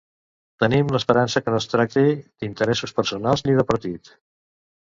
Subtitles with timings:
[0.63, 4.15] Tenim l'esperança que no es tracti d'interessos personals ni de partit.